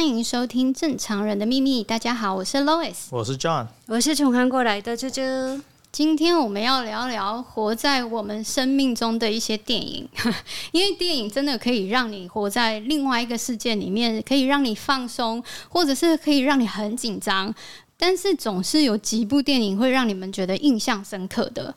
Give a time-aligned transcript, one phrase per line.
[0.00, 1.84] 欢迎收听《正常人的秘密》。
[1.86, 5.60] 大家好，我是 Lois，我是 John，我是从韩国来的啾啾。
[5.92, 10.08] 今天我们要聊聊活在我们生命中的一些电影，
[10.72, 17.54] 因为电影真的可以让你活在另外一个世界里面，可以让你放松，或者是可以让你很紧张。
[17.98, 21.74] 但是总是有几部电影会让你们觉得印象深刻的，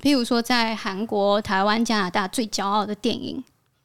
[0.00, 3.42] 譬如说在韩国、台湾、加拿大最骄傲的电影，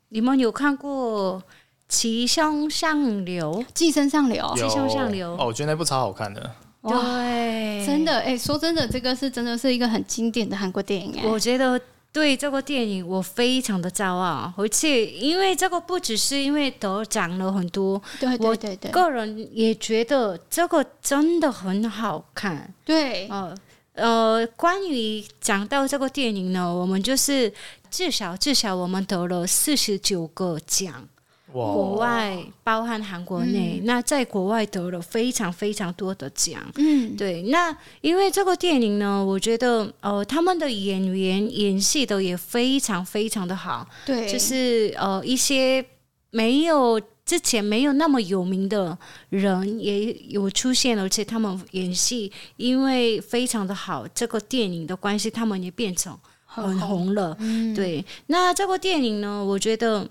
[0.10, 1.42] 你们有看过？
[1.90, 5.32] 寄生上流，寄生上流，寄生上流。
[5.32, 6.40] 哦，我觉得那部超好看的。
[6.82, 11.20] 对，真的，哎、欸，说真的，这个是真的是一个很经典的韩国电影。
[11.20, 11.82] 哎，我觉得
[12.14, 22.74] 对这个电影我非常的骄傲，而且因为这个不只是因为得奖了很多，对对对对，个人也觉得这个真的很好看。
[22.86, 23.54] 对，呃
[23.94, 27.52] 呃，关于讲到这个电影呢，我们就是
[27.92, 31.06] 至少至少我们得了四十九个奖。
[31.52, 36.62] 国外包含韩国内，嗯，那在国外得了非常非常多的奖。
[36.76, 37.42] 嗯，对。
[37.44, 43.88] 那因为这个电影呢，我觉得呃，他们的演员演戏的也非常非常的好。
[44.06, 45.84] 对，就是呃，一些
[46.30, 48.96] 没有之前没有那么有名的
[49.30, 57.36] 人也有出现，而且他们演戏因为非常的好，这个电影的关系，他们也变成很红了。
[57.40, 58.06] 嗯，对。
[58.28, 60.08] 那这个电影呢，我觉得。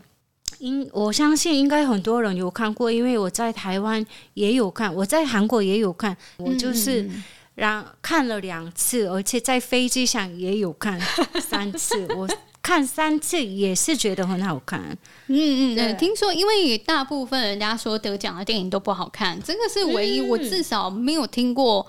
[0.59, 4.05] 应我相信应该很多人有看过，因为我在台湾
[4.35, 7.09] 也有看，我在韩国也有看，我就是
[7.55, 11.01] 让看了两次，而且在飞机上也有看
[11.41, 12.29] 三次， 我
[12.61, 14.81] 看三次也是觉得很好看。
[15.29, 21.87] 嗯嗯，对，听说因为大部分人家说得奖的电影都不好看，这个是唯一我至少没有听过。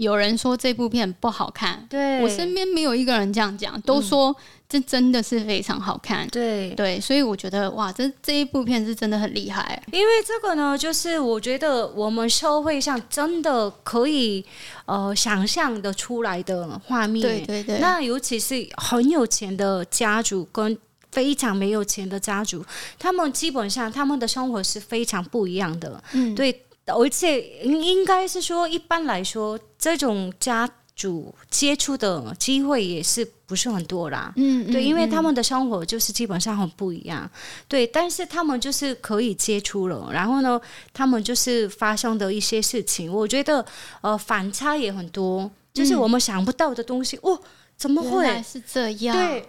[0.00, 4.34] 有人说这部片不好看，对，我身边没有一个人这样讲，都说
[4.66, 6.26] 这真的是非常好看。
[6.28, 9.82] 对对，所以我觉得哇，这这一部片是真的很厉害。
[9.92, 14.42] 因为这个呢，就是我觉得我们社会上真的可以
[14.86, 17.20] 呃想象的出来的画面。
[17.20, 17.78] 对对对。
[17.78, 20.78] 那尤其是很有钱的家族跟
[21.12, 22.64] 非常没有钱的家族，
[22.98, 26.02] 他们基本上他们的生活是非常不一样的。
[26.12, 26.64] 嗯，对。
[26.86, 34.32] 而且应该是说，一般来说，这种家族接触的机会也是不是很多啦。
[34.36, 37.28] 嗯，对，嗯，因为他们的生活就是基本上很不一样。
[37.66, 40.60] 对，但是他们就是可以接触了，然后呢，
[40.92, 43.64] 他们就是发生的一些事情，我觉得
[44.02, 47.16] 呃反差也很多，就是我们想不到的东西。
[47.22, 47.40] 嗯、哦，
[47.76, 49.16] 怎么会是这样？
[49.16, 49.46] 对，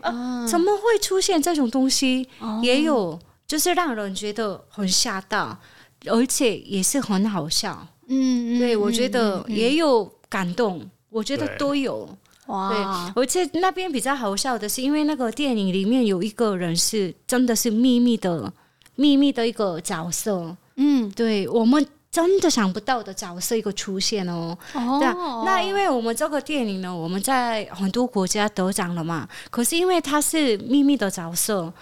[0.49, 2.27] 怎么会出现这种东西？
[2.39, 5.59] 哦、也有，就是让人觉得很吓到。
[6.07, 12.09] 而且也是很好笑，嗯，对，我觉得也有感动，嗯、我觉得都有，
[12.47, 12.69] 哇！
[13.13, 18.51] 对，而且那边比较好笑的是，因为那个电影里面有一个人是真的是秘密的
[18.95, 31.73] 秘密的一个角色，嗯，对，我们真的想不到的角色一个出现哦，哦，那因为我们这个电影呢，我们在很多国家得奖了嘛，可是因为他是秘密的角色。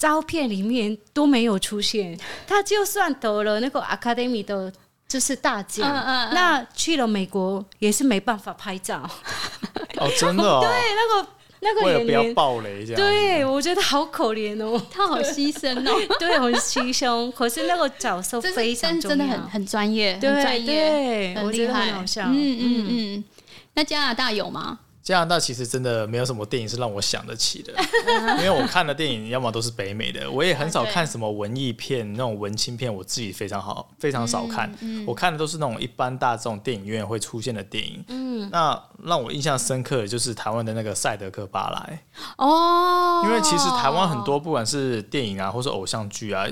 [0.00, 4.72] 照片里面都没有出现，他就算得了那个 Academy 的，
[5.10, 9.02] 就是大奖，嗯嗯嗯，那去了美国也是没办法拍照。
[9.96, 10.60] 哦，真的哦。
[10.62, 11.28] 对，那个
[11.58, 12.96] 那个演员不要爆雷这样。
[12.96, 16.00] 对，我觉得好可怜哦，他好牺牲哦。
[16.20, 17.28] 对，很牺牲。
[17.32, 22.26] 可是那个角色非常，真的很很专业，对很专业，很厉害，我觉得很好笑。
[22.28, 23.24] 嗯嗯嗯。
[23.74, 24.78] 那加拿大有吗？
[25.10, 27.74] 加拿大其实真的没有什么电影是让我想得起的，
[28.38, 34.72] 因为我看的电影要么都是北美的，我也很少看什么文艺片那种文青片，我自己非常好非常少看，
[35.04, 38.04] 我看的都是那种一般大众电影院会出现的电影。
[38.08, 42.02] 嗯，那让我印象深刻的就是台湾的那个《赛德克巴莱》
[42.44, 46.46] 哦，因为其实台湾很多不管是电影啊，或是偶像剧啊，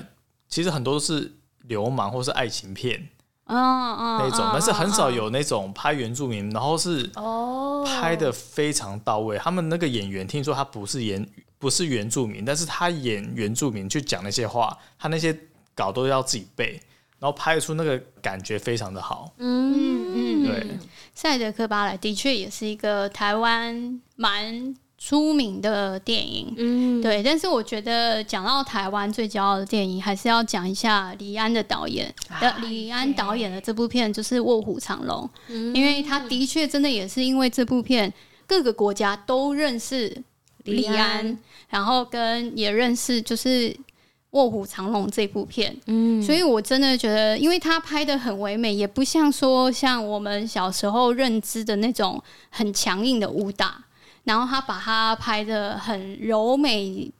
[0.48, 1.32] 其实很多都是
[1.68, 3.08] 流氓或是爱情片。
[3.48, 9.36] 嗯嗯，那种，但是很少有那种拍原住民，然后是哦拍的非常到位。
[9.38, 11.26] 他们那个演员听说他不是演
[11.58, 15.38] 不是原住民，但是他演原住民去讲那些话，他那些
[15.74, 16.80] 稿都要自己背，
[17.18, 19.32] 然后拍出那个感觉非常的好。
[19.38, 20.60] 嗯嗯，对，
[21.14, 24.74] 《赛德克巴莱》的确也是一个台湾蛮。
[24.98, 38.12] 出名的电影，嗯，对，但是我觉得讲到台湾最骄傲的电影，还是要讲一下李安的导演的、啊、李安导演的这部片，就是《卧虎藏龙》，嗯，因为他的确真的也是因为这部片，
[38.44, 40.08] 各个国家都认识
[40.64, 41.38] 李安，李安。
[41.68, 43.68] 然后跟也认识就是
[44.30, 53.84] 《卧虎藏龙》这部片，嗯，所以我真的觉得，因为他拍的很唯美，也不像说像我们小时候认知的那种很强硬的武打。
[54.28, 57.10] 然后他把它拍的很柔美，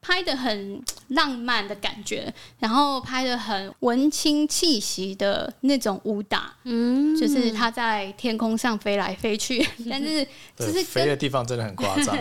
[0.00, 10.24] 拍的很浪漫的感觉，然后拍的很文青气息的那种武打，嗯，就是他在天空上飞来飞去， 但是
[10.56, 12.16] 就是飞的地方真的很夸张。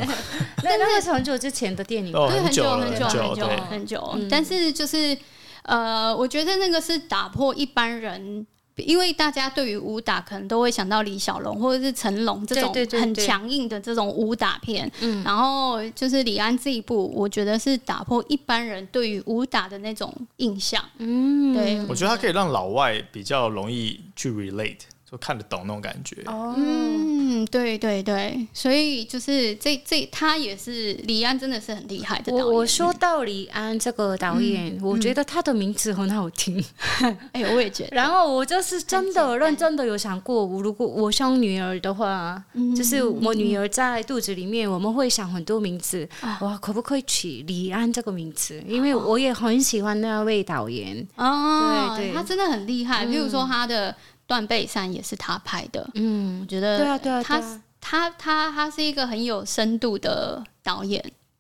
[0.64, 5.16] 那那个是很久之前的电影，对，很久很久很久很久，但是就是
[5.62, 8.48] 呃，我觉得那个是打破一般人。
[8.78, 24.78] 因为大家对于武打可能都会想到李小龙或者是成龙这种很强硬的这种武打片，嗯，然后就是李安这一部，我觉得是打破一般人对于武打的那种印象，嗯，对，我觉得他可以让老外比较容易去 relate。
[25.14, 26.24] 都看得懂那种感觉。
[26.26, 32.46] 哦，嗯，对对对，所以就是这这他也是李安，真的是很厉害的导演。
[32.48, 36.58] 我我说到李安这个导演，嗯、我觉得他的名字很好听。
[37.32, 37.96] 哎、嗯，我也觉得。
[37.96, 46.10] 然后我就是真的认真的有想过，我如果我生女儿的话，嗯、就是我女儿在肚子里面，我们会想很多名字。
[46.24, 48.60] 嗯、哇，可不可以取李安这个名字？
[48.68, 51.08] 因为我也很喜欢那位导演。
[51.18, 53.06] 哦，对对，他真的很厉害。
[53.06, 53.96] 比如说他的。
[54.34, 57.40] 断背山也是他拍的，嗯，我觉得对啊，对啊，他
[57.80, 61.00] 他他他是一个很有深度的导演。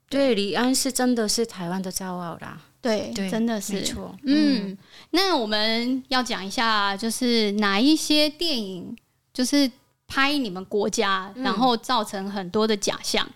[0.09, 4.15] 对，李安是真的是台湾的骄傲啦，对，真的是没错。
[4.27, 4.77] 嗯，
[5.09, 8.95] 那我们要讲一下，就是哪一些电影
[9.33, 9.71] 就是
[10.05, 13.27] 拍你们国家，然后造成很多的假象，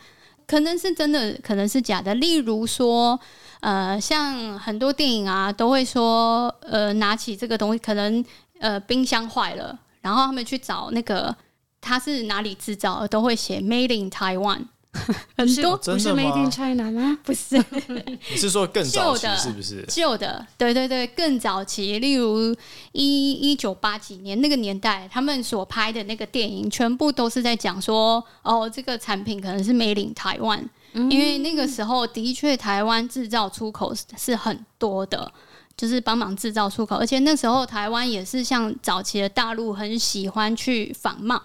[0.46, 2.14] 可能是真的，可能是假的。
[2.14, 3.20] 例如说，
[3.62, 8.24] 呃，像很多电影啊，都会说，呃，拿起这个东西可能。
[8.60, 11.36] 呃，冰箱坏了，然后他们去找那个
[11.82, 14.66] 它是哪里制造的，都会写 Made in Taiwan。
[15.38, 17.20] 很多不是 Made in China 吗？
[17.24, 17.64] 不是，
[18.32, 19.86] 你是说更早期是不是？
[19.88, 22.56] 旧的，对对对，更早期，例如
[22.94, 30.64] 一一九八几年那个年代，他们所拍的那个电影，全部都是在讲说，哦，这个产品可能是 Made in Taiwan，
[30.94, 35.32] 嗯，因为那个时候的确台湾制造出口是很多的。
[35.78, 41.40] 就是帮忙制造出口，而且那时候台湾也是像早期的大陆很喜欢去仿冒，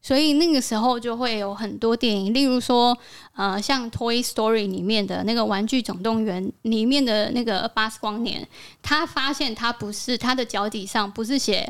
[0.00, 2.96] 所以那个时候就会有很多电影，例如说，
[3.34, 8.46] 呃，像《Toy Story》里面的那个《玩具总动员》里面的那个巴斯光年，
[8.82, 11.68] 他发现他不是他的脚底上不是写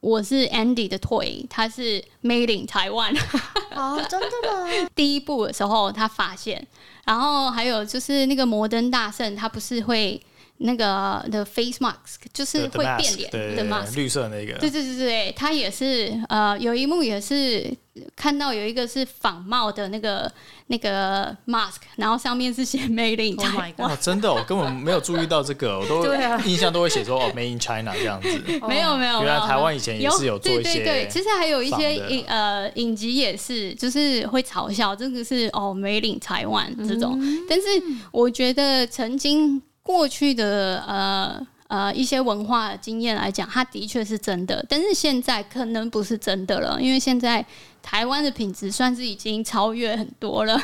[0.00, 3.18] 我是 Andy 的 Toy，他是 Made in Taiwan。
[3.74, 4.88] 哦，真的吗？
[4.94, 6.66] 第一部的时候他发现，
[7.06, 10.20] 然后还有就是那个摩登大圣，他不是会。
[10.58, 14.54] 那个的 face mask 就是会变脸的 mask，绿色那个。
[14.58, 17.70] 对对对对，他也是呃，有一幕也是
[18.14, 20.30] 看到有一个是仿冒的那个
[20.68, 23.86] 那个 mask，然后上面是写 Made in China。
[23.86, 26.14] 哇，真的，我根本没有注意到这个，我都
[26.48, 28.28] 印象都会写说哦 Made in China 这样子。
[28.66, 30.62] 没有没有，原来台湾以前也是有做一些。
[30.62, 37.66] 对对对，其实还有一些影呃影集也是，就是会嘲笑这个是哦 Made in Taiwan 这种，但是
[38.10, 39.62] 我觉得曾经。
[39.86, 47.46] 过去的呃呃一些文化经验来讲，它的确是真的，但是现在可能不是真的了，因为现在
[47.80, 50.60] 台湾的品质算是已经超越很多了。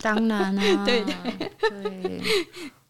[0.00, 1.14] 当然 啦，对对
[1.58, 2.20] 对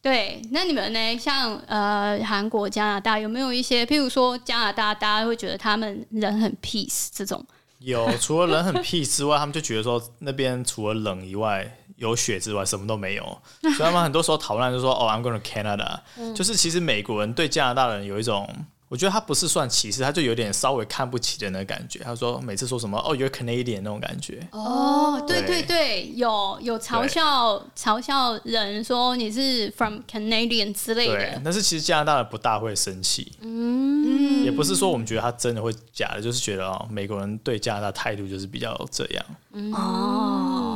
[0.02, 0.42] 对。
[0.50, 1.18] 那你们呢？
[1.18, 7.42] 像呃韩国、加拿大，有没有一些，譬如说加拿大，大家会觉得他们人很 peace 这种？
[7.78, 11.78] 有，除了人很 peace 之外，他们就觉得说那边除了冷以外。
[12.00, 13.22] 有雪之外，什么都没有。
[13.62, 16.00] 所以他们很多时候讨论就说：“哦，I'm going to Canada。”
[16.34, 18.48] 就是其实美国人对加拿大人有一种，
[18.88, 22.00] 我觉得他不是算歧视，他就有点稍微看不起人的那感觉。
[22.00, 24.48] 他说每次说什么：“哦，You're Canadian” 那种感觉。
[24.50, 31.14] 哦，对对对，有有嘲笑嘲笑人说你是 From Canadian 之类的。
[31.14, 33.30] 对，但是其实加拿大人不大会生气。
[33.42, 39.24] 嗯，也不是说我们觉得他真的会假的，就是觉得哦，美国人对加拿大态度就是比较这样。
[39.52, 40.69] 嗯、哦。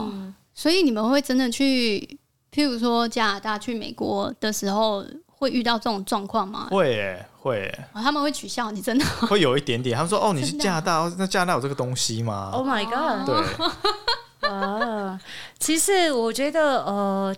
[0.55, 2.01] 所以你们会真的去，
[2.53, 6.69] 譬如说加拿大去美国的时候，会遇到这种状况吗？
[6.71, 7.89] 会耶，会耶。
[7.95, 9.97] 他们会取笑你，真的会有一点点。
[9.97, 13.27] 他们说：“哦，你是加拿大，那加拿大有这个东西吗？”Oh my god！
[13.27, 15.21] 对 啊，
[15.59, 17.35] 其实我觉得，呃，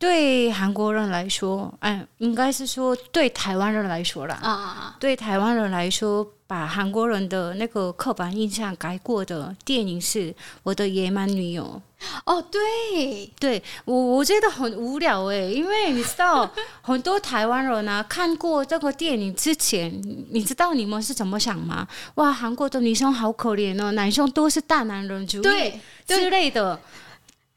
[0.00, 4.34] 对韩国人来说，哎，应该是说对台湾人来说啦。
[4.42, 6.26] 啊，对台湾人来说。
[6.50, 10.32] 把韩国人的那个刻板印象改过的电影是
[10.64, 11.80] 《我的野蛮女友》。
[12.24, 16.50] 哦，对，对我我觉得很无聊哎，因为你知道
[16.82, 19.92] 很多台湾人啊看过这个电影之前，
[20.30, 21.86] 你知道你们是怎么想吗？
[22.16, 26.80] 哇，韩国的女生好可怜哦，男生都是大男人主义对之类的。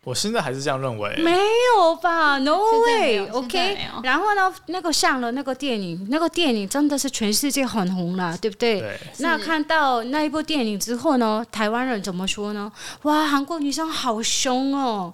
[0.04, 3.78] 我现在还是这样认为，没有吧？No way，OK。
[4.04, 8.82] 然后呢，那个上了那个电影，那个电影真的是全世界很红了，对不对？
[8.82, 9.00] 对。
[9.20, 12.70] 那看到那一部电影之后呢，台湾人怎么说呢？
[13.04, 15.14] 哇，韩国女生好凶哦。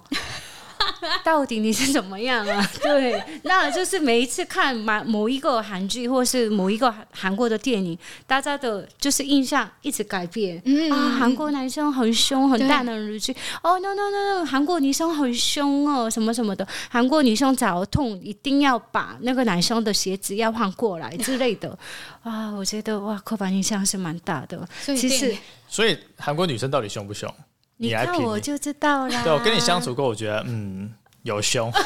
[1.24, 2.66] 到底你是怎么样啊？
[2.82, 10.60] 对，那就是每一次看某某一个韩剧或是某一个韩国的电影，大家的就是印象一直改变。
[10.64, 13.36] 嗯啊，韩国男生很凶，很大男人主义。
[13.62, 16.66] 哦，no no no no，韩国女生很凶哦，什么什么的。
[16.88, 21.76] 韩国女生脚痛，一定要把那个男生的鞋子要换过来之类的。
[22.22, 24.66] 啊，我觉得哇，刻板印象是蛮大的。
[24.84, 25.36] 其实，
[25.68, 27.32] 所以韩国女生到底凶不凶？
[27.82, 29.20] 你看我就知道啦。
[29.24, 31.72] 对，我跟你相处过，我觉得嗯，有凶。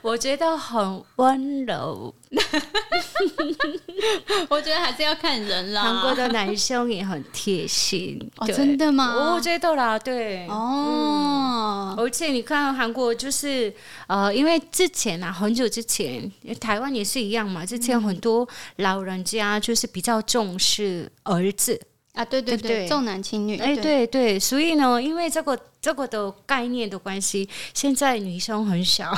[0.00, 2.14] 我觉得很温柔。
[4.48, 5.82] 我觉得还是要看人啦。
[5.82, 8.18] 韩国的男生也很贴心。
[8.38, 9.34] 哦，真的吗？
[9.34, 10.46] 我觉得啦，对。
[10.48, 12.02] 哦、嗯。
[12.02, 13.70] 而且你看韩国，就是
[14.06, 17.66] 呃，因为之前啊，很久之前，台湾也是一样嘛。
[17.66, 21.78] 之前很多老人家就是比较重视儿子。
[22.18, 29.16] 啊，对对对，重男轻女，哎，对对，所以呢，因为这个这个的概念的关系，现在女生很小。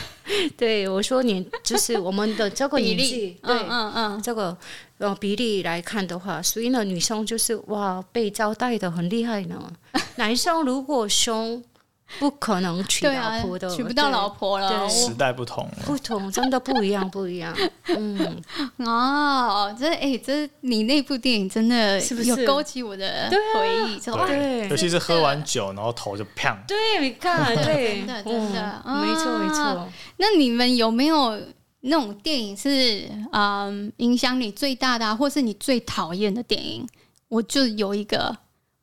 [0.56, 4.56] 对我说，你就是我们的这个年纪， 对，嗯嗯嗯，这个
[4.96, 9.70] 呃比例来看的话，所以呢，女生就是哇，被招待的很厉害呢。
[10.16, 11.62] 男生如果凶。
[12.18, 14.88] 不可能娶老婆的，娶不到老婆了。
[14.88, 17.54] 时代不同，不同，真的不一样，不一样。
[17.86, 18.42] 嗯，
[18.78, 24.00] 哦，这哎，这你那部电影真的是不是有勾起我的回忆？
[24.26, 26.56] 对，尤其是喝完酒，然后头就砰。
[26.66, 29.88] 对，你看，对，真的，真的，没错，没错。
[30.16, 31.38] 那你们有没有
[31.80, 36.88] 那种电影是嗯影响你最大的，或是你最讨厌的电影？
[37.28, 38.34] 我就有一个。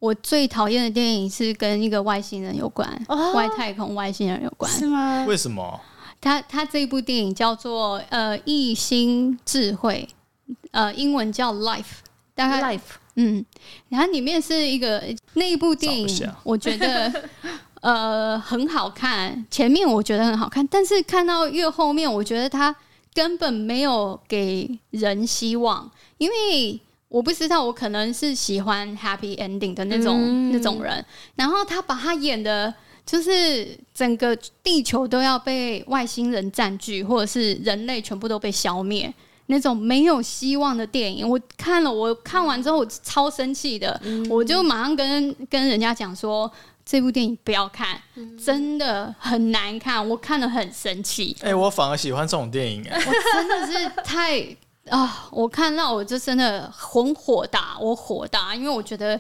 [0.05, 5.25] 我最讨厌的电影是跟一个外星人有关，哦、外太空外星人有关，是吗？
[5.27, 5.81] 为什么？
[6.21, 10.07] 他他这一部电影叫做呃异星智慧，
[10.69, 12.03] 呃英文叫 Life，
[12.35, 12.79] 大概 Life，
[13.15, 13.43] 嗯，
[13.89, 16.07] 然后里面是一个那一部电影，
[16.43, 17.11] 我觉得
[17.81, 22.75] 呃很好看，前面我觉得很好看，但是看到越后面，我觉得他
[23.11, 26.79] 根本没有给人希望，因为。
[27.15, 31.05] 我不知道，我可能是喜欢 happy ending 的那种、嗯、那种人。
[31.35, 32.73] 然后他把他演的，
[33.05, 39.13] 就是整个地球都要被外星人占据，或者是人类全部都被消灭，
[39.45, 41.25] 那种没有希望的电影。
[41.25, 46.51] 我看了，我看完之后我超生气的，嗯、我就马上跟跟人家讲说，
[46.85, 47.97] 这部电影不要看，
[48.43, 51.33] 真的很难看，我看了很生气。
[51.39, 54.57] 哎、欸，我反而喜欢这种电影，哎，我真的是太。
[54.89, 55.27] 啊！
[55.31, 59.19] 我看到我就真的很火大，我火大，因为我觉得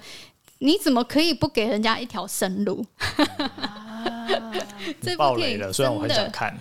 [0.59, 2.85] 你怎么可以不给人家一条生路？
[3.17, 4.51] 啊、
[5.01, 6.55] 这部电影了，虽然我很想看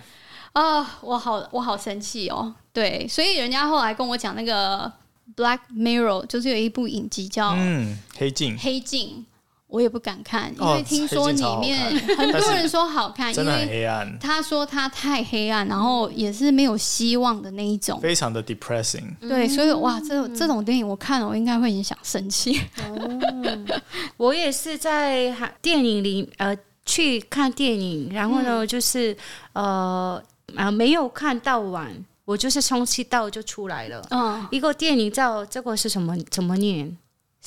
[0.53, 2.53] 啊，我好我好生气哦。
[2.73, 4.91] 对，所以人家后来跟我讲那个
[5.35, 9.25] 《Black Mirror》，就是有一部影集叫《嗯黑镜》，黑镜。
[9.67, 14.17] 我也不敢看，因为听说里面很多人说好看，因为黑暗。
[14.19, 19.15] 他说他太黑暗，然后也是没有希望的那一种，非常的 depressing。
[19.19, 22.61] 对，所以哇，这这种电影我看了，我应该会很想生气。
[22.77, 23.65] 哦，
[24.17, 26.55] 我也是在电影里呃
[26.85, 29.17] 去看电影，然后呢就是
[29.53, 30.21] 呃
[30.55, 31.91] 啊没有看到完，
[32.23, 34.05] 我就是充气到就出来了。
[34.11, 36.15] 嗯，一个电影叫这个是什么？
[36.29, 36.95] 怎么念？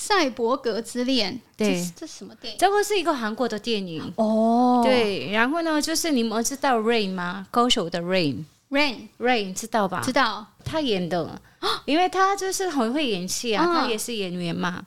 [0.01, 2.59] 赛博格之恋，对，这是什么电影？
[2.59, 4.81] 这个是一个韩国的电影哦。
[4.85, 7.45] 对，然后呢，就是你们知道 Rain 吗？
[7.51, 10.01] 歌手的 Rain，Rain，Rain，知道吧？
[10.01, 11.43] 知道，他演的，
[11.85, 14.85] 因为他就是很会演戏啊，他也是演员嘛。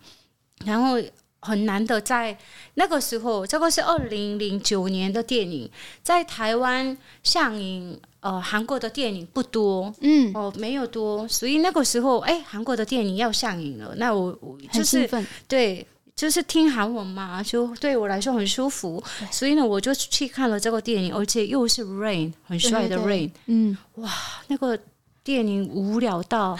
[0.63, 0.95] 然后
[1.41, 2.37] 很难得在
[2.75, 5.69] 那个时候，这个是二零零九年的电影，
[6.01, 7.99] 在台湾上映。
[8.21, 15.09] 呃，韩国的电影不多，嗯，哦，没有多，所以那个时候，哎，韩国的电影要上映了，那我我就是
[15.47, 15.83] 对，
[16.15, 24.07] 就是听韩文嘛，就对我来说很舒服，所以呢，我就去看了这个电影，而且又是 Rain，很帅的 Rain，嗯，哇，
[24.49, 24.77] 那个
[25.23, 26.55] 电影无聊到，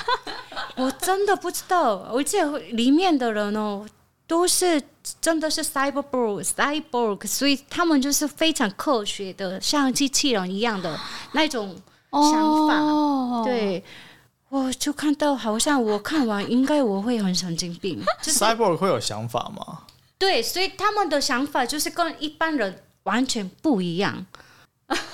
[0.77, 3.85] 我真的不知道，而且里面的人哦。
[4.31, 4.81] 都是
[5.19, 10.97] 真的是 cyborg，cyborg，所以他们就是非常科学的，像机器人一样的
[11.35, 11.75] 那种
[12.13, 12.75] 想法。
[12.79, 13.83] 哦、对，
[14.47, 18.01] 我就看到好像我看完应该我会很神经病。
[18.23, 19.79] 就是、cyborg 会有想法吗？
[20.17, 24.25] 对，所以他们的想法就是跟一般人完全不一样。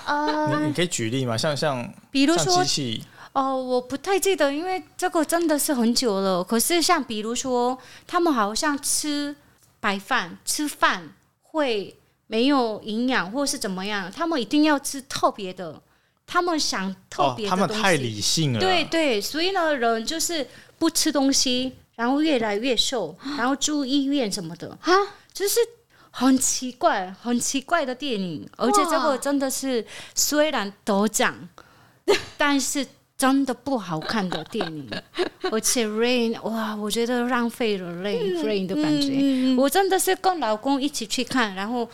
[0.06, 1.36] 呃，你你可以举例吗？
[1.36, 3.04] 像像比如说机器。
[3.40, 6.44] 哦，我不太记得，因为这个真的是很久了。
[6.44, 7.78] 可是像比如说，
[8.08, 9.36] 他们好像吃
[9.80, 11.14] 白饭，吃饭
[11.44, 14.12] 会没有营养，或是怎么样？
[14.12, 15.80] 他们一定要吃特别的，
[16.26, 17.64] 他们想特别的东西。
[17.64, 18.60] 哦，他们太理性了。
[18.60, 20.48] 对对，所以呢，人就是
[20.80, 24.92] 不吃东西，然后越来越瘦，然后住医院什么的啊，
[25.32, 25.60] 就是。
[26.10, 31.48] 很奇怪、很奇怪的电影，而且这个真的是虽然得奖，
[32.36, 32.84] 但是
[33.18, 34.90] 真的不好看的电影。
[35.52, 39.56] 而且 Rain，哇，我觉得浪费了 Rain Rain 的感觉。
[39.58, 41.90] 我真的是跟老公一起去看，然后。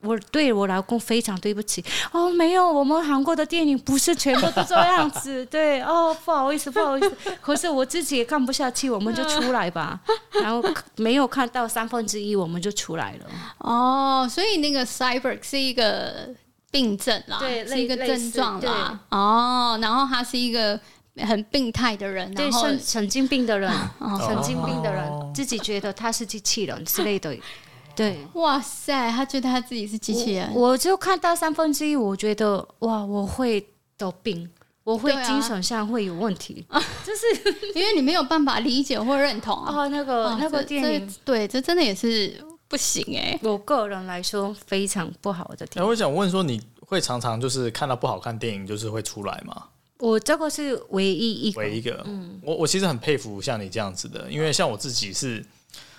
[0.00, 9.98] 我对我老公非常对不起哦，没有，我们韩国的电影不是全部都这样子， 对哦，不好意思，不好意思，可是我自己也看不下去，我们就出来吧，
[10.40, 10.62] 然后
[10.94, 13.26] 没有看到三分之一，我们就出来了。
[13.58, 16.28] 哦，所以那个 Cyber 是一个
[16.70, 19.00] 病症啦，对，是一个症状啦。
[19.10, 20.78] 哦，然后他是一个
[21.16, 27.36] 很病态的人，对，神神经病的人， 哦、神经病的人，哦、自己觉得他是机器人之类的。
[27.96, 30.48] 对，哇塞，他觉得他自己是机器人。
[30.54, 34.48] 我，我就看到三分之一，我觉得哇，我会得病，
[34.84, 39.74] 我会精神上会有问题，啊、 就是 因为你没有办法理解或认同啊。
[39.74, 42.32] 哦、那个、哦、那个电影，对，这真的也是
[42.68, 43.38] 不行哎。
[43.42, 45.88] 我个人来说非常不好的电影。
[45.88, 49.64] 我想问说，你会常常就是看到不好看电影，就是会出来吗？
[49.98, 52.02] 我这个是唯一一个，唯一一个。
[52.06, 55.44] 嗯，我我其实很佩服像你这样子的，因为像我自己是。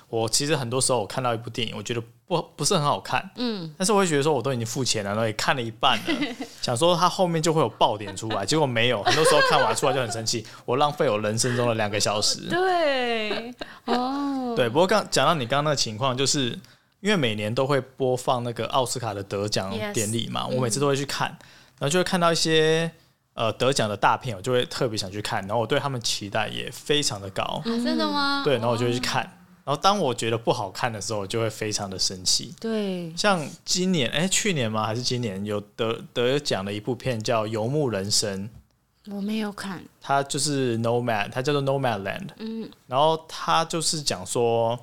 [0.09, 12.41] 我其实很多时候我看到一部电影，我觉得不不是很好看，嗯，但是我会觉得说我都已经付钱了，然后也看了一半了，想说它后面就会有爆点出来，结果没有，很多时候看完出来就很生气，我浪费我人生中的两个小时。
[12.49, 13.53] 对，
[13.85, 16.57] 哦， 对，不过刚讲到你刚刚那个情况，就是
[17.01, 21.27] 因为每年都会播放那个奥斯卡的得奖典礼嘛，Yes, 我每次都会去看，
[21.77, 22.91] 然后就会看到一些
[23.35, 27.43] 呃得奖的大片，我就会特别想去看，然后我对他们期待也非常的高。
[27.43, 28.41] 啊，真的吗？
[28.43, 29.35] 对，然后我就会去看。
[29.69, 32.55] 然后当我觉得不好看的时候，我就会非常的生气。
[32.59, 34.83] 对，像今年，哎，去年吗？
[34.83, 38.49] 还是今年有得得奖的一部片叫《游牧人生》，
[39.15, 39.83] 我没有看。
[40.01, 42.29] 它就是 Nomad，它叫做 Nomadland。
[42.39, 44.75] 嗯，然后它就是讲说，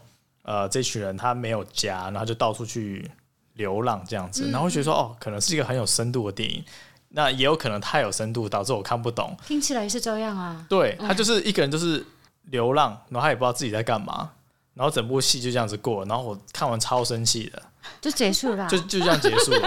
[0.42, 3.10] 呃，这群人他没有家，然后就到处去
[3.54, 4.44] 流浪这样子。
[4.46, 6.64] 嗯、然后觉得说，哦，可能是一个很有深度的电影。
[7.08, 9.36] 那也有可能太有深度，导致我看不懂。
[9.48, 10.64] 听起来是这样啊。
[10.68, 12.06] 对，他就是一个人，就是
[12.44, 14.30] 流浪，然后他也不知道自己在干嘛。
[14.76, 17.62] 然后整部戏就这样子过，然后我看完超生气的，
[17.98, 19.60] 就结束了， 就就这样结束了。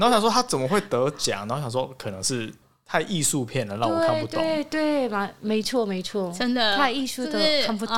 [0.00, 1.46] 然后想说他怎么会得奖？
[1.46, 2.52] 然后想说可能是
[2.84, 4.42] 太艺术片了，让我看不懂。
[4.42, 7.96] 对对，没没错没错，真的太艺术的看不懂。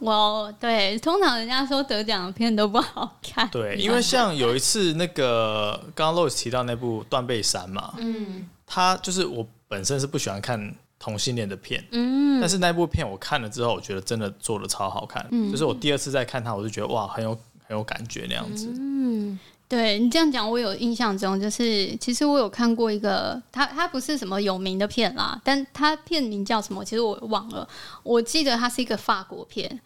[0.00, 3.46] 我、um, 对，通常人家说得奖的片都不好看。
[3.50, 10.74] 对，因为像有一次那个刚刚 Lois 提到那部《断背山》嘛，嗯，他就是我本身是不喜欢看。
[10.98, 18.72] 同性恋的片，嗯，但是那部片我看了之后，我觉得真的做的超好看，嗯，就是我第二次再看它，我就觉得哇，很有很有感觉那样子。
[18.78, 27.68] 嗯，对你这样讲，我有印象中，就是其实我有看过一个，它它不是什么有名的片啦，但它片名叫什么，其实我忘了，
[28.02, 29.80] 我记得它是一个法国片。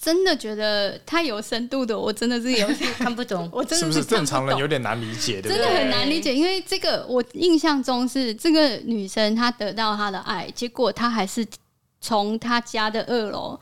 [0.00, 3.48] 真的觉得太有深度的，我真的是有点 看不懂。
[3.52, 5.40] 我真的是不是正常人有点难理解？
[5.40, 5.58] 对不对？
[5.58, 11.44] 真的很难理解，因为这个我印象中是这个女生她得到她的爱，结果她还是
[12.00, 13.58] 从她家的二楼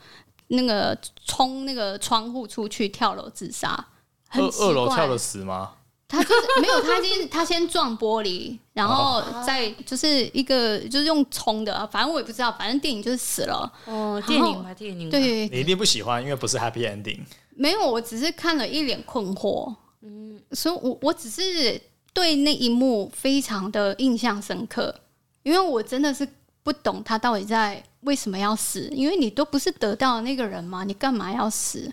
[0.47, 3.87] 那个冲那个窗户出去跳楼自杀。
[4.31, 5.71] 二二楼跳的死吗？
[6.07, 13.71] 他就是没有，他先他先撞玻璃，然后再就是一个就是用冲的，反正我也不知道，反正电影就是死了。
[13.85, 15.09] 哦，电影吧，电影。
[15.09, 17.21] 对，你一定不喜欢，因为不是 happy ending。
[17.55, 19.73] 没有，我只是看了一脸困惑。
[20.01, 21.81] 嗯，所以我我只是
[22.13, 24.93] 对那一幕非常的印象深刻，
[25.41, 26.27] 因为我真的是
[26.61, 31.91] 不懂他到底在为什么要死，因为你都不是得到那个人嘛，你干嘛要死？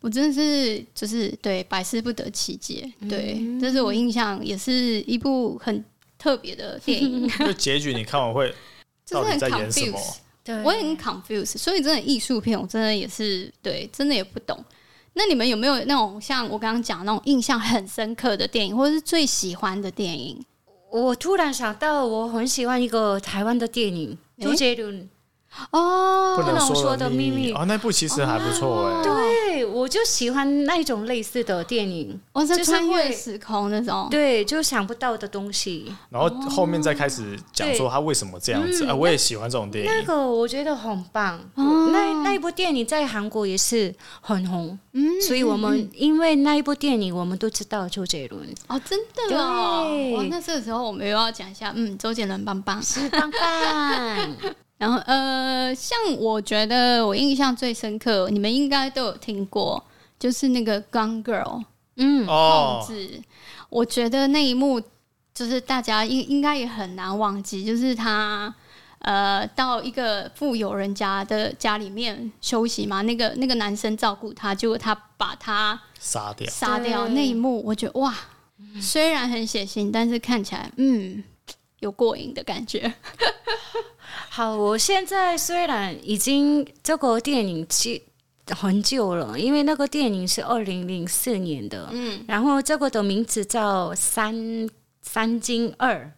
[0.00, 5.84] 我真的是就是对百思不得其解，对，嗯、这是我印象也是一部很
[6.18, 7.28] 特别的电影。
[7.40, 8.54] 就结局你看完会
[9.10, 9.98] 到底在演什么？
[10.44, 14.64] 对，我也很 confused，所以真的艺术片我真的也是对，真的也不懂。
[15.14, 20.38] 那你们有没有那种像我刚刚讲的那种印象很深刻的电影，或者是最喜欢的电影？
[20.92, 25.08] 我突然想到，我很喜欢一个台湾的电影，周杰伦。
[25.70, 29.02] 哦，不能说的秘密哦，那部其实还不错哎。
[29.02, 34.08] 对，我就喜欢那一种类似的电影，就，是穿越时空那种。
[34.10, 35.94] 对，就想不到的东西。
[36.10, 39.90] 然后后面再开始讲说他为什么这样子啊，我也喜欢这种电影。
[39.90, 41.40] 那个我觉得很棒。
[41.54, 48.46] 那那一部电影在韩国也是很红，嗯，所以我们因为那一部电影，我们都知道周杰伦。
[48.66, 48.98] 哦，真
[49.30, 50.12] 的哦。
[50.16, 54.36] 哇，那这个时候我们又要讲一下，嗯，周杰伦棒棒，是棒棒。
[54.78, 59.82] 然后呃，像我觉得我印象最深刻，你们应该都有听过，
[60.18, 61.60] 就是那个《Gone Girl》，
[61.96, 63.22] 嗯，控制。
[63.70, 64.80] 我觉得那一幕
[65.34, 68.54] 就是大家应应该也很难忘记，就是他
[68.98, 78.14] 呃到一个富有人家的家里面休息嘛，那个那个男生照顾他，结果他把他杀掉，杀掉那一幕，我觉得哇，
[78.78, 81.24] 虽然很血腥，但是看起来嗯
[81.80, 82.92] 有过瘾的感觉。
[84.36, 88.02] 好，我现在虽然已经这个电影其
[88.48, 94.34] 很久了，因为那个电影是二零零四年的，嗯，然后这个的名字叫三
[95.00, 96.12] 《三三更二》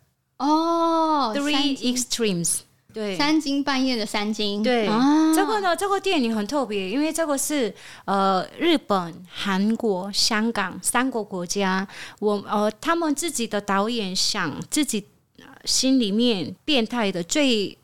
[0.45, 2.45] 哦，《Three Extremes》
[2.93, 7.73] 对，三更半夜的三更，对，啊、这个呢，这个电影很特别，因为这个是
[8.05, 11.87] 呃日本、韩国、香港三个国家，
[12.19, 15.07] 我呃他们自己的导演想自己
[15.65, 17.79] 心里面变态的最。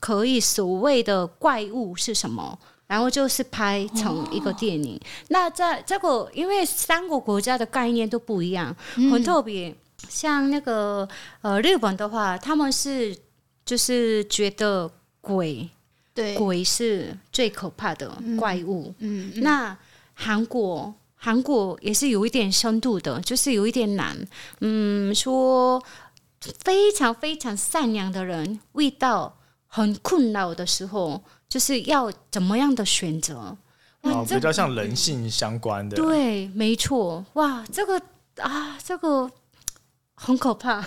[0.00, 2.58] 可以所谓的怪物是什么？
[2.86, 4.96] 然后就是拍成一个电影。
[4.96, 9.72] 哦、那在这个，因为三个国家的概念都不一样，嗯、很特别。
[10.08, 11.08] 像那个
[11.42, 13.16] 呃，日本的话，他们是
[13.64, 15.68] 就是觉得鬼，
[16.12, 18.92] 对，鬼是最可怕的怪物。
[18.98, 19.78] 嗯，嗯，那
[20.14, 24.16] 韩国，韩国也是有一点深度的，就是有一点难。
[24.62, 25.80] 嗯，说
[26.64, 29.36] 非常非常善良的人遇到。
[29.72, 33.56] 很困扰的时候，就是要怎么样的选择？
[34.02, 35.96] 哦，比较像人性相关的。
[35.96, 37.24] 对，没错。
[37.34, 38.00] 哇，这个
[38.38, 39.30] 啊，这个
[40.16, 40.80] 很可怕，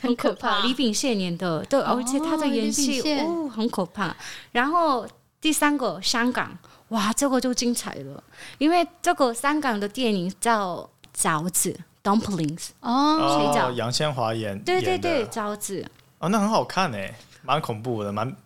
[0.00, 0.60] 很可怕。
[0.66, 4.14] 李炳宪演的，对，而且他的演戏哦，很可怕。
[4.50, 5.06] 然后
[5.40, 6.58] 第三个香港，
[6.88, 8.22] 哇，这个就精彩了，
[8.58, 15.86] 因为这个香港的电影叫饺子 （Dumplings） 哦，水饺，杨千嬅演，对对对，饺子。
[16.18, 17.14] 哦，那很好看哎。
[17.42, 18.36] 蛮恐怖的，蛮。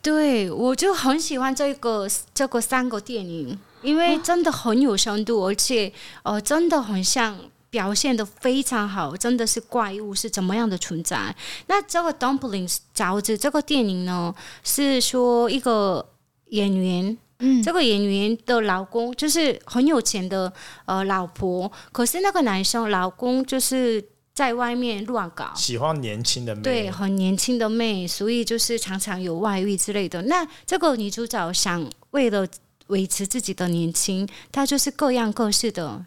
[0.00, 5.92] 对，我就很喜欢这个这个三个电影，因为真的很有深度，而且
[6.24, 7.38] 呃，真的很像
[7.70, 11.34] 表现的非常好，真的是怪物是怎么样的存在。
[11.68, 14.34] 那这个 Dumplings 饺子这个电影呢，
[14.64, 16.04] 是说一个
[16.46, 20.52] 演员，嗯，这个演员的老公就是很有钱的
[20.86, 24.04] 呃老婆，可是那个男生老公就是。
[24.34, 30.22] 在外面乱搞，喜欢年轻的妹，对，很年轻的妹，所以就是常常有外遇之类的。
[30.22, 32.48] 那这个女主角想为了
[32.86, 36.02] 维持自己的年轻，她就是各样各式的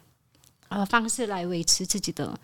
[0.68, 2.36] 呃方式来维持自己的。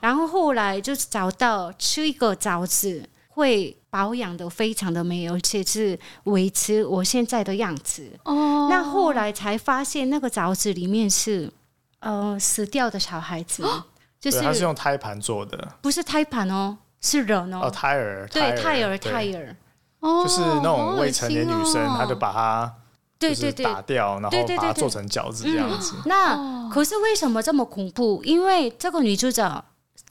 [0.00, 8.10] 然后后来就是找到吃一个枣子会保养的非常的美，而且是维持我现在的样子。
[8.24, 11.52] 哦，那后来才发现那个枣子里面是
[11.98, 13.62] 呃死掉的小孩子。
[13.68, 13.84] 哦
[14.20, 19.56] 就是它是用胎盘做的，不是胎盘哦，是人哦，哦胎儿，对胎儿胎儿，
[20.00, 22.74] 哦，就是那种未成年女生，她就把它
[23.18, 23.64] 对对对。
[23.64, 25.94] 打掉，然后把它做成饺子这样子。
[26.04, 28.22] 那可是为什么这么恐怖？
[28.24, 29.64] 因为这个女主角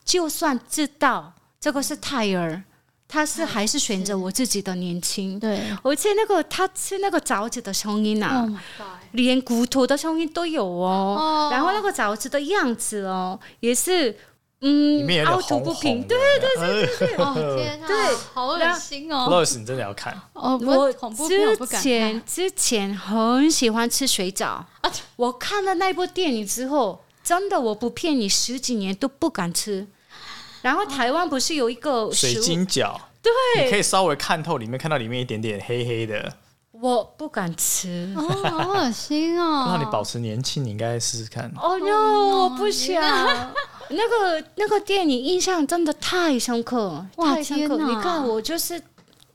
[0.04, 2.64] 就算知道这个是胎儿。
[3.08, 11.54] 他是还是选择我自己的年轻，对，而且那个他吃那个枣子的声音啊，oh、连骨头的声音都有哦，oh.
[11.54, 14.14] 然后那个枣子的样子哦，也是
[14.60, 17.96] 嗯，凹凸不平，对对对对对， 哦天啊，对，
[18.34, 20.20] 好恶心哦，Rose 你真的要看。
[20.34, 20.92] 哦，我
[21.28, 24.60] 之前之前很喜欢吃水饺，
[25.16, 29.88] 我看了那部电影之后，真的我不骗你，十几年都不敢吃。
[30.62, 32.96] 然后台湾不是有一个水晶饺？
[33.22, 36.34] 对，你可以稍微看透里面，看到里面一点点黑黑的。
[36.72, 39.66] 我不敢吃，哦，好恶心哦！
[39.72, 41.52] 那你保持年轻，你应该试试看。
[41.62, 43.02] 哦哟，我不想。
[43.90, 47.78] 那个那个电影印象真的太深刻，太深刻。
[47.78, 48.82] 你看我就是。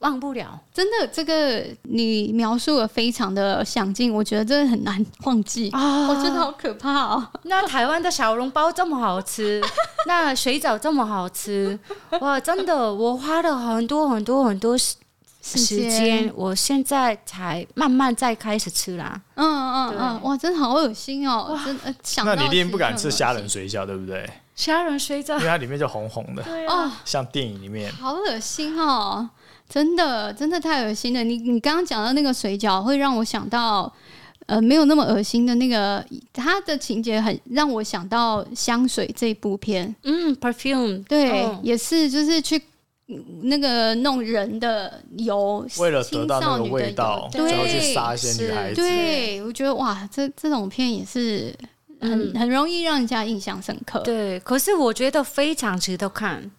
[0.03, 6.07] 忘不了，真的，这个你描述的非常的详尽，我觉得真的很难忘记啊！
[6.07, 7.27] 我觉得好可怕哦。
[7.43, 9.61] 那台湾的小笼包这么好吃，
[10.05, 11.79] 那水饺这么好吃，
[12.19, 12.39] 哇！
[12.39, 14.95] 真的，我花了很多很多很多时
[15.41, 19.19] 时间，我现在才慢慢再开始吃啦。
[19.35, 21.57] 嗯嗯嗯，哇，真的好恶心哦！
[21.65, 24.29] 真的想，那你一定不敢吃虾仁水饺，对不对？
[24.55, 29.29] 虾仁水饺，因为它里面就红红的，对啊，像电影里面，好恶心哦。
[29.73, 31.23] 真的，真的太恶心了！
[31.23, 33.91] 你你刚刚讲到那个水饺，会让我想到，
[34.45, 39.95] 呃，没有那么恶心的那个，它的情节很让我想到香水这部片。
[40.03, 42.61] 嗯，perfume，对，哦、也是就是去
[43.41, 48.75] 那个弄人的油，为了得到那个味道，然后去杀一些女孩子。
[48.75, 51.51] 对，我觉得哇，这这种片也是
[51.99, 54.01] 很、嗯、很容易让人家印象深刻。
[54.01, 56.51] 对，可是我觉得非常值得看。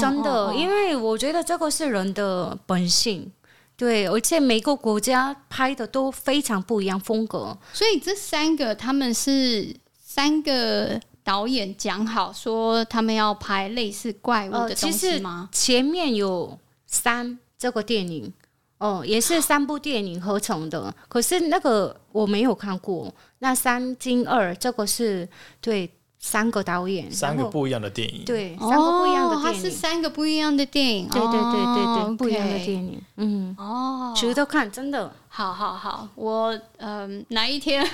[0.00, 3.30] 真的，因为我觉得这个是人的本性，
[3.76, 15.48] 对，而且每个国家拍的都非常不一样风格，所以这三个他们是三个导演讲好说他们要拍类似怪物的东西吗？
[15.48, 18.32] 呃、前面有三这个电影，
[18.78, 20.94] 哦，也是三部电影合成的。
[21.08, 23.14] 可是那个我没有看过。
[23.40, 25.28] 那三金二这个是
[25.60, 25.90] 对。
[26.26, 37.86] 三个导演，三个不一样的电影，对，三个不一样的电影，它是三个不一样的电影，对对对对对，不一样的电影，嗯，哦，值得看，真的，好好好，我嗯，哪一天？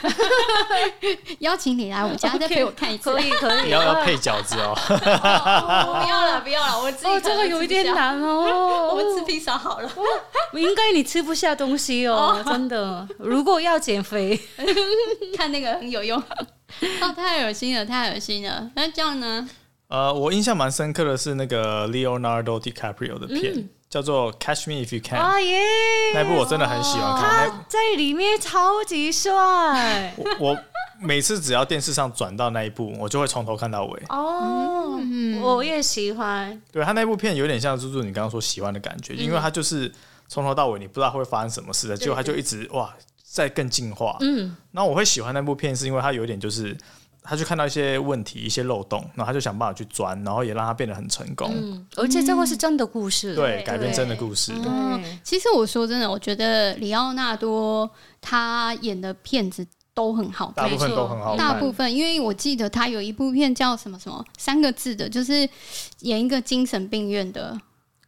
[1.40, 9.90] 邀请你来我家再陪我看一次，可 以可以，要要配饺子哦， 不要了不要了，我自己这个有一点难哦，我们吃披萨好了，
[10.55, 14.40] 应该你吃不下东西哦，真的，如果要减肥，
[15.37, 16.23] 看那个很有用。
[17.03, 18.71] 哦，太恶心了，太恶心了。
[18.75, 19.49] 那这样呢？
[19.89, 25.19] 呃，我印象蛮深刻的是那个 Leonardo DiCaprio 的片，嗯、叫做《Catch Me If You Can》。
[25.21, 25.61] 啊耶！
[26.15, 30.15] 那部我真的很喜欢看，他在里面超级帅。
[30.39, 30.57] 我
[31.01, 34.03] 每次只要电视上转到那一部，我就会从头看到尾。
[34.11, 36.63] 哦，嗯、我也喜欢。
[36.71, 39.93] 对，他那部片有点像猪猪你刚刚说喜欢的感觉，嗯、因为他就是
[40.29, 42.95] 从头到尾你不知道会发生什么事的，结果他就一直哇。
[43.33, 46.77] 再更进化，嗯，那我会喜欢那部片，是因为他有一点就是，
[47.23, 51.49] 他去看到一些问题、一些漏洞，然后他就想办法去钻，然后也让他变得很成功。
[51.55, 54.53] 嗯，而且这个是真的故事，对，改编真的故事。
[54.66, 57.88] 嗯，其实我说真的，我觉得里奥纳多
[58.21, 59.64] 他演的片子
[59.95, 61.37] 都很好，大部分都很好。
[61.37, 65.49] 大部分，因为我记得他有一部片叫什么什么三个字的，就是
[66.01, 67.57] 演一个精神病院的。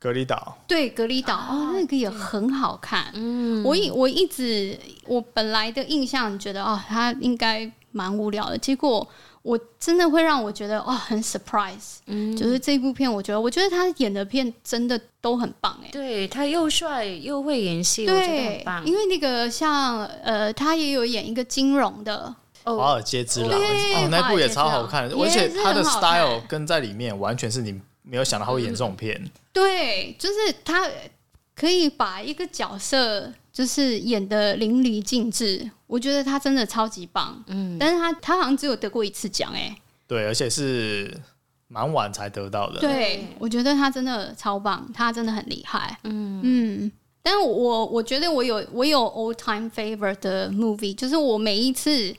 [0.03, 1.37] 隔离岛，对，隔离岛。
[1.37, 3.07] 哦，那个也很好看。
[3.15, 9.07] 嗯，我一我一直我本来的印象觉得哦，他应该蛮无聊的，结果
[9.43, 11.99] 我真的会让我觉得哦，很 surprise。
[12.07, 15.89] 嗯，就是这部片，我觉得我觉得他演的片真的都很棒哎。
[15.93, 18.85] 对，他又帅又会演戏，对，我觉得很棒。
[18.85, 22.35] 因为那个像呃，他也有演一个金融的
[22.77, 29.31] 《华尔街之狼》，哦，那部也超好看，而且他的 style 跟在里面完全是你没有想到他会演这种片。
[29.53, 30.89] 对，就是他
[31.55, 37.43] 可以把一个角色就是演得淋漓尽致，我觉得他真的超级棒。
[37.47, 41.15] 嗯，但是他他好像只有得过一次奖，哎，对，而且是
[41.69, 42.81] 蛮晚才得到的。
[42.81, 45.99] 对，我觉得他真的超棒，他真的很厉害。
[46.05, 52.15] 嗯嗯，但是我我觉得我有我有 all time favorite 的 movie，就是我每一次，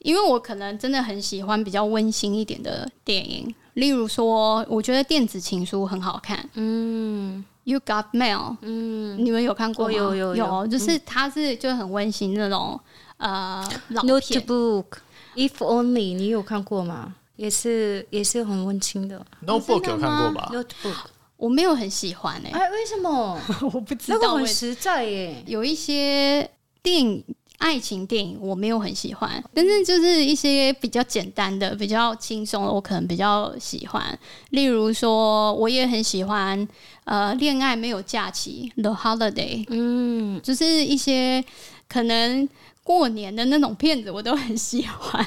[0.00, 3.54] 因为我可能真的很喜欢比较温馨一点的电影。
[3.74, 6.48] 例如说，我觉得电子情书很好看。
[6.54, 8.56] 嗯，You Got Mail。
[8.62, 9.92] 嗯，你们有看过吗？
[9.92, 12.78] 有有有，有，就是它是就很温馨那种
[13.18, 14.42] 呃老片。
[14.42, 17.14] Notebook，If Only，你有看过吗？
[17.36, 19.24] 也是也是很温馨的。
[19.46, 20.96] Notebook 有看过吧？Notebook
[21.36, 22.50] 我没有很喜欢诶。
[22.50, 23.40] 哎，为什么？
[23.72, 24.18] 我不知道。
[24.20, 26.50] 那个很实在耶，有一些
[26.82, 27.24] 电影。
[27.58, 34.18] 爱情电影我没有很喜欢，但是就是一些比较简单的、比较轻松的，我可能比较喜欢。
[34.50, 36.66] 例如说，我也很喜欢
[37.04, 41.44] 呃，《恋爱没有假期》（The Holiday），嗯，就是一些
[41.88, 42.48] 可能
[42.84, 45.26] 过年的那种片子，我都很喜欢。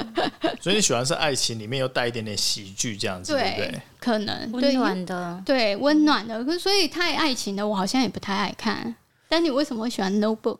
[0.60, 3.82] 所以你喜欢是爱情里面又带一点点喜剧这样子，对，对不对？
[3.98, 6.44] 可能温暖的，对，温暖的。
[6.44, 8.94] 可是所以太爱情的，我好像也不太爱看。
[9.28, 10.56] 但你为什么会喜欢《Notebook》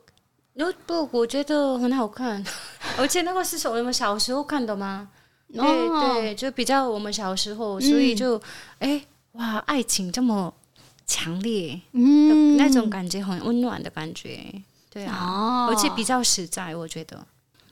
[0.55, 2.43] ？Notebook 我觉得很好看，
[2.97, 5.09] 而且那个是我们小时候看的吗？
[5.53, 8.37] 对、哦、对，就比较我们小时候，所以就
[8.79, 9.01] 哎、嗯、
[9.33, 10.51] 哇，爱情这么
[11.05, 14.39] 强烈，嗯，那种感觉很温暖的感觉，
[14.89, 17.23] 对啊，哦、而且比较实在，我觉得。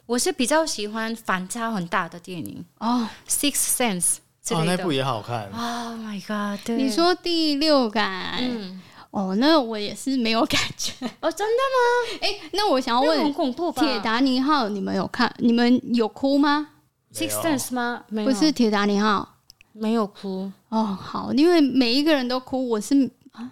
[0.08, 2.66] 我是比较喜欢反差很大的电影。
[2.80, 4.18] 哦，《Sixth Sense》
[4.56, 6.60] 哦，那部也好看，Oh my God！
[6.66, 8.82] 对，你说第六感，嗯。
[9.12, 12.20] 哦，那我也是没有感觉哦，真的吗？
[12.24, 13.82] 哎，那我想要问，很恐怖吧？
[13.82, 15.34] 铁达尼号你们有看？
[15.40, 16.70] 你们有哭吗
[17.14, 18.04] ？Sixth Sense 吗？
[18.08, 19.38] 没有，不是铁达尼号，
[19.74, 20.50] 没有哭。
[20.70, 23.52] 哦，好，因为每一个人都哭，我是啊，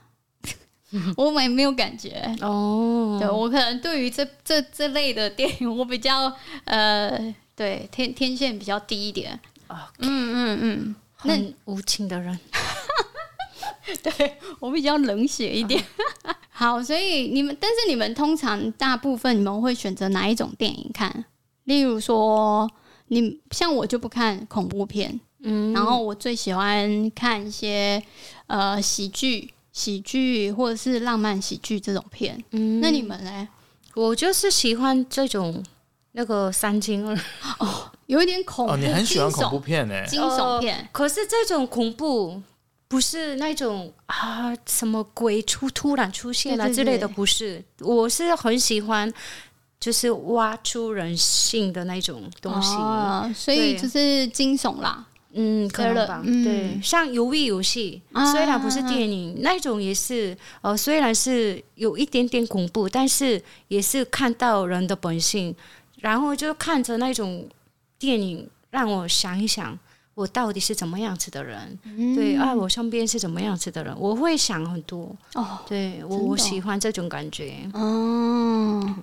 [1.18, 3.18] 我没没有感觉哦。
[3.20, 9.38] 对，我可能对于这这这类的电影，我比较呃，对天天线比较低一点。
[9.68, 12.40] 嗯嗯嗯，那无情的人。
[14.04, 15.84] 对我比较冷血一点，
[16.50, 21.26] 好，所以你们，但是你们通常大部分你们会选择哪一种电影看？
[21.66, 22.70] 例如说，
[23.08, 28.02] 你像我就不看恐怖片，嗯，然后我最喜欢看一些
[28.48, 32.44] 呃喜剧、喜剧或者是浪漫喜剧这种片。
[32.52, 33.48] 嗯，那你们呢？
[33.96, 35.64] 我就是喜欢这种
[36.14, 37.16] 那个三金二
[37.60, 40.06] 哦，有一点恐怖，哦，你很喜欢恐怖片呢？
[40.06, 42.42] 惊悚片，可是这种恐怖。
[42.90, 47.64] 不是那种啊，什么鬼出突然出现了之类的，不是。
[47.82, 49.14] 我是很喜欢，
[49.80, 52.74] 就是挖出人性的那种东西。
[52.74, 55.06] 哦，所以就是惊悚啦。
[55.34, 56.24] 嗯，可能吧。
[56.26, 65.56] 嗯、对，像鱿鱼游戏，虽然不是电影，啊、那种也是，呃，虽然是有一点点恐怖，但是也是看到人的本性，
[65.98, 67.48] 然后就看着那种
[68.00, 69.78] 电影，让我想一想，
[70.14, 71.80] 我到底是怎么样子的人？
[71.84, 73.96] 嗯、对啊，我身边是怎么样子的人？
[73.98, 75.16] 我会想很多。
[75.36, 77.70] 哦，对我我喜欢这种感觉。
[77.74, 78.96] 哦，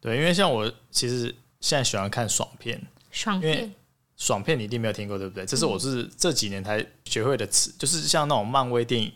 [0.00, 3.74] 对，因为像我其实现在喜欢看爽片，爽片。
[4.16, 5.46] 爽片你一定没有听过，对不对？
[5.46, 9.10] 这是我是这几年才学会的词，就是像那种漫威电影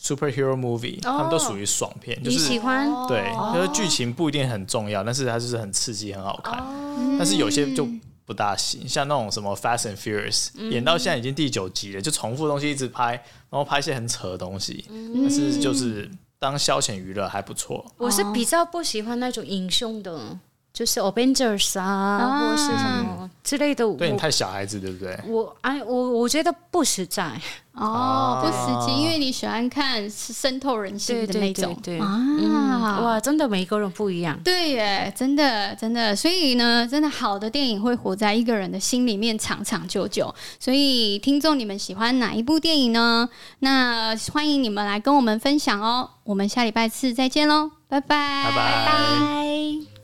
[0.00, 2.22] （superhero movie），他们都属于爽片。
[2.22, 6.64] 就是喜欢对，就是剧情不一定很重要，但是它就是很刺激、很好看。
[7.18, 7.88] 但是有些就
[8.26, 14.84] 不大行，像那种什么《Fast and Furious》，演到现在已经第九集了，就重复东西一直拍，然后拍一些很扯的东西，
[15.14, 17.86] 但是就是当消遣娱乐还不错。
[17.96, 20.38] 我是比较不喜欢那种英雄的。
[20.76, 23.90] 就是 Avengers 啊，啊或是什么之类的。
[23.94, 25.18] 对你太小孩子，对不对？
[25.26, 27.32] 我哎，我我觉得不实在
[27.72, 31.74] 哦，不实际，因为你喜欢看渗透人心的那种。
[31.82, 34.38] 对，对，对，对啊、嗯，哇，真的每一个人不一样。
[34.44, 40.34] 对耶，真的真的，所以呢，真的好的电影会活在一个人的心里面长长久久。
[40.60, 43.26] 所以听众，你们喜欢哪一部电影呢？
[43.60, 46.10] 那欢迎你们来跟我们分享哦。
[46.24, 49.95] 我们下礼拜四再见喽，拜拜，拜拜。